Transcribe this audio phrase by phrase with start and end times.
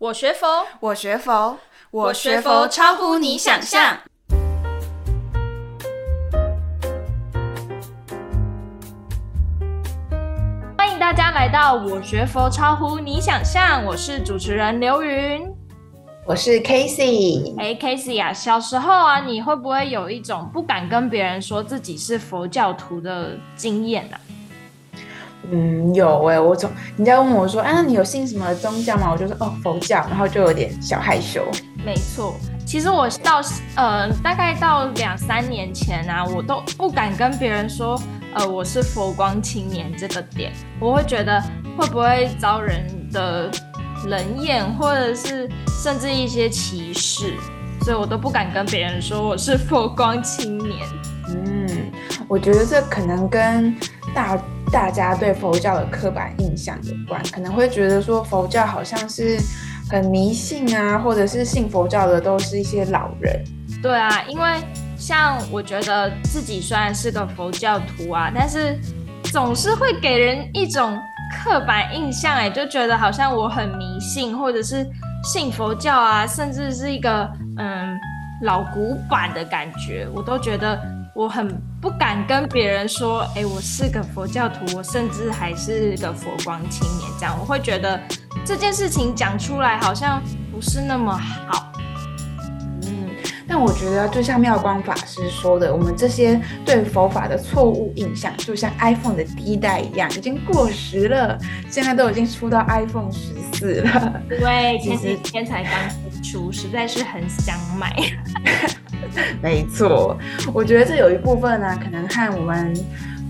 [0.00, 1.58] 我学佛，我学佛，
[1.90, 3.98] 我学佛超乎你想象。
[10.78, 15.46] 欢迎大家来到我学佛超乎你想象，我是主持人刘云，
[16.24, 17.54] 我是 Casey。
[17.58, 24.29] 哎，Casey 啊，小时候啊，你会不会有一种不敢跟别人说自己是佛教徒的经验呢、啊？
[25.50, 29.10] 嗯，有哎、欸，我总人家问我说，啊，你有信什么宗教吗？
[29.10, 31.44] 我就说哦，佛教，然后就有点小害羞。
[31.84, 32.34] 没错，
[32.66, 33.40] 其实我到
[33.74, 38.00] 呃，大概到两三年前啊，我都不敢跟别人说，
[38.34, 41.42] 呃，我是佛光青年这个点，我会觉得
[41.76, 43.50] 会不会遭人的
[44.06, 45.48] 冷眼，或者是
[45.82, 47.34] 甚至一些歧视，
[47.80, 50.86] 所以我都不敢跟别人说我是佛光青年。
[51.28, 51.90] 嗯，
[52.28, 53.74] 我觉得这可能跟
[54.14, 54.38] 大。
[54.72, 59.36] 大家对佛教的刻板印象有关，可能会觉得说佛教好像是
[59.90, 63.42] 很迷信啊，或者是信佛教的都是一些老人。
[63.82, 64.48] 对啊，因为
[64.96, 68.78] 像我觉得自己虽然是个佛教徒啊，但是
[69.24, 70.96] 总是会给人一种
[71.34, 74.86] 刻板印象，哎，就觉得好像我很迷信，或者是
[75.24, 77.98] 信佛教啊，甚至是一个嗯
[78.42, 80.80] 老古板的感觉，我都觉得。
[81.14, 88.00] 我很不敢跟别人说，哎，我是个佛教徒，我甚至还是个佛光青年，这样我会觉得
[88.44, 90.22] 这件事情讲出来好像
[90.52, 91.72] 不是那么好。
[92.84, 93.10] 嗯，
[93.46, 101.36] 但我觉得就像妙光法师说的，我们这些对佛法的错误印象，就像 iPhone 的第一代一样，已经过时了。
[101.68, 104.22] 现在都已经出到 iPhone 十四了。
[104.28, 105.72] 对，前几天才刚
[106.22, 107.94] 出，实在是很想买。
[109.42, 110.16] 没错，
[110.52, 112.72] 我觉得这有一部分呢，可能和我们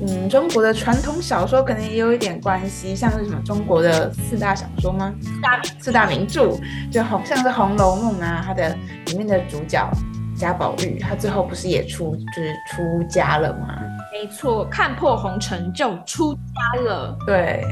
[0.00, 5.12] 嗯中国的传统小说可能也有一点关系，像是什么中国的四大小说吗？
[5.20, 6.58] 四大四大名著，
[6.90, 9.88] 就好像是《红楼梦》啊，它的里面的主角
[10.36, 13.78] 贾宝玉，他最后不是也出就是出家了吗？
[14.10, 17.16] 没错，看破红尘就出家了。
[17.26, 17.62] 对，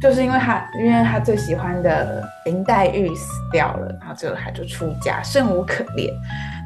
[0.00, 6.12] 就是因为他因为他最喜欢的林黛玉死掉了，然后最后他就出家，生无可恋。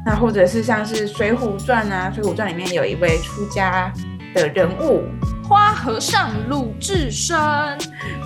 [0.05, 3.93] 那或者是像是《水浒传》啊，《水浒传》里面有一位出家
[4.33, 5.03] 的人物，
[5.47, 7.37] 花和尚鲁智深。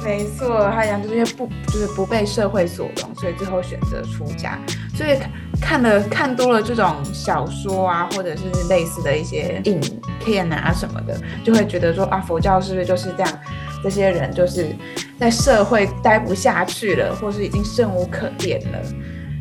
[0.04, 4.58] 没错，他讲就是因为不就是不被社会所容，所以最后选择出家。
[4.96, 5.18] 所以
[5.60, 9.82] 看了看多了这种小说啊，或者是类似的一些影
[10.24, 13.40] 片啊什么的，就会觉得说啊，佛教是不是就是这样？
[13.86, 14.76] 这些人就是
[15.20, 18.80] 在社会待不下去了，或是已经生无可恋了。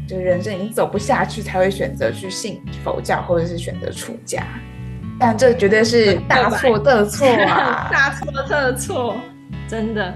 [0.06, 4.44] 就是人生已经走不下去，才会选择去信佛教，或者是选择出家，
[5.19, 7.88] 但这绝对是大错特错啊！
[7.91, 9.16] 大错特错，
[9.66, 10.15] 真的。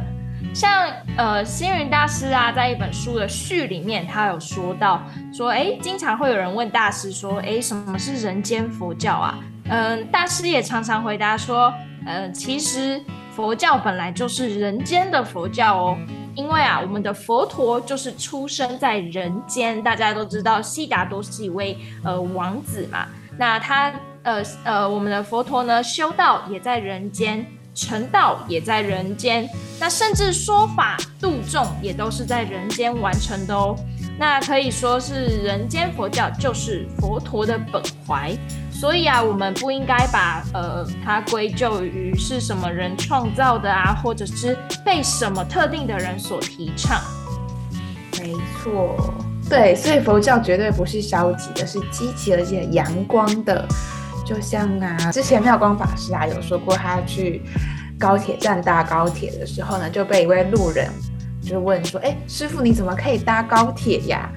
[0.52, 5.02] 像呃，星云大师啊，在一本书的序里面，他有说到
[5.32, 9.40] 说，哎，经常会有人问大师说，哎，什么是人间佛教啊？
[9.70, 11.72] 嗯、呃，大师也常常回答说，
[12.04, 13.00] 呃，其实
[13.38, 15.96] 佛教本来就是人间的佛教哦。
[16.34, 23.06] 因为啊，我们的佛陀就是出生在人间，大家都知道悉达多是一位呃王子嘛。
[23.38, 23.92] 那他
[24.24, 33.76] 呃呃，我们的佛陀呢，修道也在人间，成道也在人间，那甚至说法度众也都是在人间完成的哦。
[34.18, 38.36] 那可以说是人间佛教就是佛陀的本怀。
[38.78, 47.00] 所以啊，我们不应该把呃它归咎于是什么人创造的啊，或者是被什么特定的人所提倡。
[48.20, 49.12] 没错，
[49.50, 53.66] 对，所以佛教绝对不是消极的，是积极而且阳光的。
[54.24, 57.42] 就像啊，之前妙光法师啊有说过，他去
[57.98, 60.88] 高铁站搭高铁的时候呢，就被一位路人
[61.42, 64.30] 就问说：“哎，师傅你怎么可以搭高铁呀？”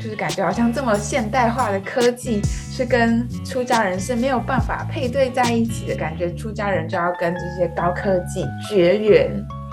[0.00, 9.30] 就是感觉好像这么现代化的科技是跟出家人是没有办法配对在一起的感觉，出家人就要跟这些高科技绝缘。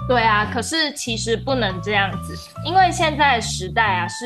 [0.09, 2.35] 对啊，可是其实不能这样子，
[2.65, 4.25] 因为现在的时代啊是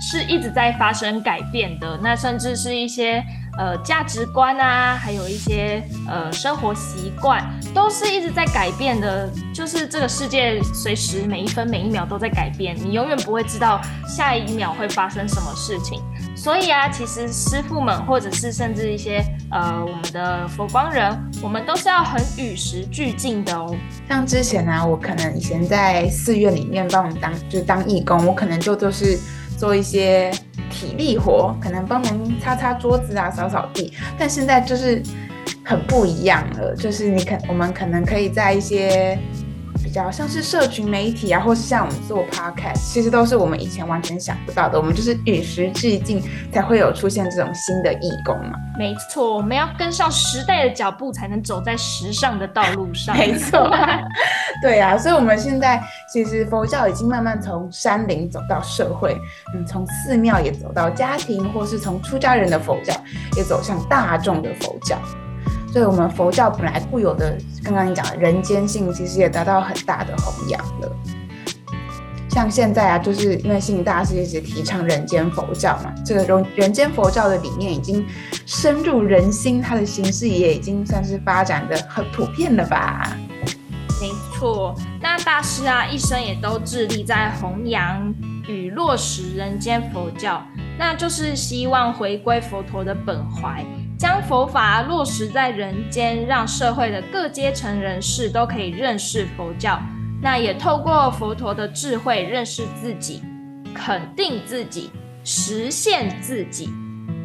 [0.00, 3.24] 是一直在发生改变的，那甚至是一些。
[3.58, 7.42] 呃，价值观啊，还有一些呃生活习惯，
[7.74, 9.30] 都是一直在改变的。
[9.54, 16.02] 就是这个世界随时每一分每一秒都在改变，你永远不会知道下一秒会发生什么事情。
[16.36, 23.74] 所以啊，其实师傅们或者是甚至一些呃我们的佛光人，我们都是要很与时俱进的哦。
[24.06, 29.18] 像之前呢、我可能以前在寺院里面帮我们当就是当义工，我可能就都是
[29.56, 30.30] 做一些。
[30.76, 35.02] 体力活可能帮忙擦擦桌子啊，扫扫地，但现在就是
[35.64, 36.76] 很不一样了。
[36.76, 39.18] 就是你可我们可能可以在一些
[39.96, 44.78] 较像是社群媒体啊，或是像我们做 podcast，其实都是我们以前完全想不到的。
[44.78, 46.22] 我们就是与时俱进，
[46.52, 48.52] 才会有出现这种新的义工嘛。
[48.78, 53.16] 没错，我们要跟上时代的脚步，才能走在时尚的道路上。
[53.16, 53.70] 没错，
[54.60, 55.82] 对啊，所以我们现在
[56.12, 59.16] 其实佛教已经慢慢从山林走到社会，
[59.54, 62.92] 嗯，从寺庙也走到家庭，或是从出家人的佛教
[63.36, 64.98] 也走向大众的佛教。
[65.72, 70.90] 所以，我们佛教本来固有的，刚刚你讲的人间性，其实也得到很大的弘扬了。
[72.30, 78.06] 像现在啊，就是因为信大师一直提倡人间佛教嘛，这个人人间佛教的理念已经
[78.44, 83.16] 深入人心，它的形式也已经算是发展的很普遍了吧？
[84.00, 88.14] 没错，那大师啊，一生也都致力在弘扬
[88.46, 90.42] 与落实人间佛教，
[90.78, 93.64] 那就是希望回归佛陀的本怀。
[93.98, 99.80] 将佛法落实在人间，让社会的各阶层人士都可以认识佛教。
[100.20, 103.22] 那也透过佛陀的智慧认识自己，
[103.74, 104.90] 肯定自己，
[105.24, 106.68] 实现自己。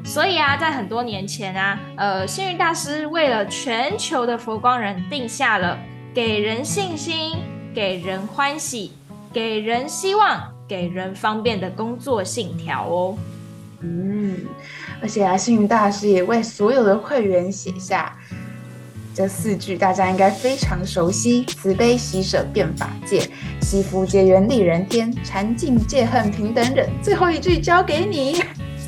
[0.05, 5.77] 所以啊，在很多年前啊，呃，星云大师为了全球的佛光人，定下了
[6.13, 7.37] 给人信心、
[7.73, 8.93] 给人欢喜、
[9.33, 13.17] 给人希望、给人方便的工作信条哦。
[13.81, 14.45] 嗯。
[15.01, 18.15] 而且啊，星云大师也为所有的会员写下
[19.13, 23.27] 这四句，大家应该非常熟悉：慈悲喜舍变法界，
[23.61, 26.87] 惜福结缘利人天，禅净戒恨平等忍。
[27.01, 28.41] 最后一句交给你。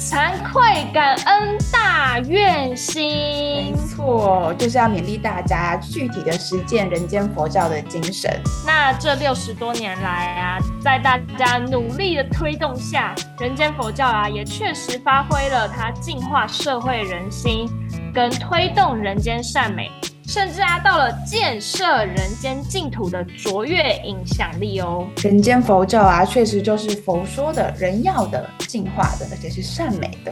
[0.06, 8.30] 惭愧感恩大愿心，没错，就是要勉励大家具体的实践人间佛教的精神。
[8.66, 17.70] 那这六十多年来啊，在大家努力的推动下，人间佛教啊，也确实发挥了它净化社会人心，
[18.14, 19.90] 跟推动人间善美。
[20.26, 25.08] 甚至啊，到了建设人间净土的卓越影响力哦。
[25.18, 30.32] 人间佛教啊，确实就是佛说的人要的、进化的，而且是善美的。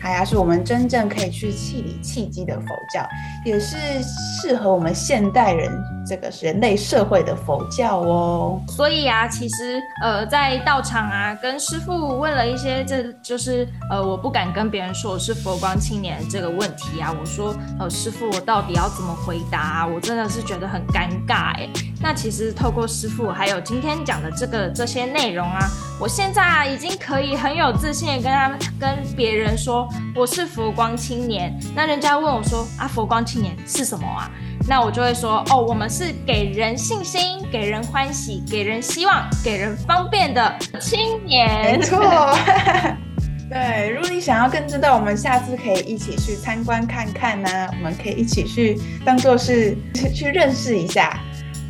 [0.00, 3.06] 它呀，是我们真正可以去气理气机的佛教，
[3.44, 5.70] 也是适合我们现代人
[6.06, 8.60] 这个人类社会的佛教哦。
[8.68, 17.14] 所以啊，其实呃，在道场啊，跟师父问了一些，这就是呃，我不敢跟别人说我是佛光青年这个问题啊。
[17.18, 19.86] 我说呃，师父，我到底要怎么回答？
[19.86, 21.68] 我真的是觉得很尴尬哎。
[22.00, 25.58] 那其实透过师父还有今天讲的这个这些内容啊，
[26.00, 29.88] 我现在啊已经可以很有自信的跟他们跟别人说。
[30.14, 34.30] 我是佛光青年，那人家问我说啊，佛光青年是什么啊？
[34.68, 41.78] 那我就会说哦，我们是给人信心、给人欢喜、给人希望、给人方便的青年。
[41.78, 41.98] 没错，
[43.50, 43.90] 对。
[43.90, 47.68] 如果你想要更知道，我们下次可以一起去参观看看呢、啊。
[47.72, 49.76] 我们可以一起去当做是
[50.14, 51.18] 去认识一下，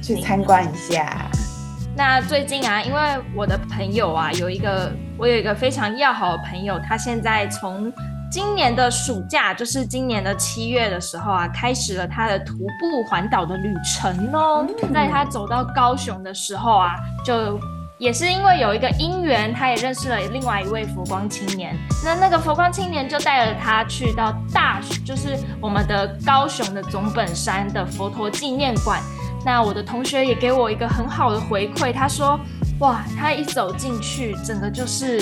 [0.03, 1.31] 去参观一下。
[1.99, 3.01] 那最近啊，因为
[3.35, 7.93] 我的朋友啊，有一个我有一个非常要好的朋友，他现在从
[8.31, 14.65] 今年的暑假，就是今年的七月的时候啊，开始了他的徒步环岛的旅程哦。
[14.95, 17.59] 在他走到高雄的时候啊，就
[17.99, 21.77] 也是因为有一个因缘，他也认识了另外一位佛光青年。
[22.05, 29.03] 那那个佛光青年就带了他去到大，就是我们的高雄的总本山的佛陀纪念馆。
[29.45, 32.39] 那我的同学也给我一个很好的回馈，他说
[32.81, 35.19] ：“哇，他一走进去，整个就是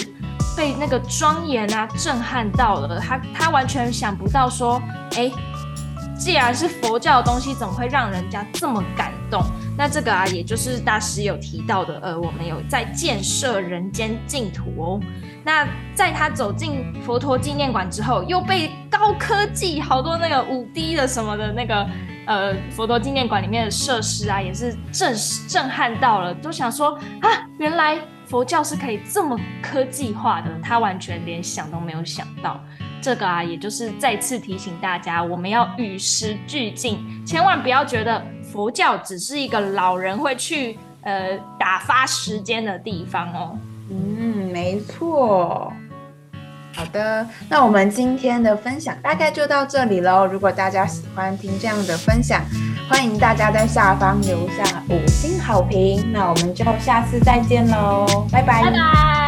[0.56, 2.98] 被那个庄严啊震撼到了。
[2.98, 4.82] 他他完全想不到说，
[5.16, 5.30] 哎，
[6.18, 9.42] 既然是佛教的东西，怎么会让人家这么感动？
[9.76, 15.00] 那这个啊，也就是大师有提到的，呃，我们有在建设人间净土哦。
[15.44, 21.86] 那在他走进佛陀纪念馆之后，又被高科技好多那个五 D 的什么的那个。”
[22.26, 25.14] 呃，佛陀纪念馆里面的设施啊，也是震
[25.48, 32.60] 震撼到了，都想说啊，原来佛教是可以这么科技化的，他完全连想都没有想到。
[33.00, 43.56] 这个啊，也就是再次提醒大家，我们要与时俱进，千万不要觉得佛教只是一个老人会去呃打发时间的地方哦。
[43.90, 45.72] 嗯，没错。
[46.76, 50.26] 好的，那我们今天的分享大概就到这里喽。
[50.26, 52.42] 如果大家喜欢听这样的分享，
[52.88, 56.12] 欢迎大家在下方留下五星好评。
[56.12, 58.62] 那我们就下次再见喽，拜拜。
[58.62, 59.25] 拜拜。